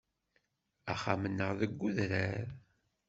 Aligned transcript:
Axxam-nneɣ 0.91 1.49
deg 1.59 1.81
udrar. 1.87 2.47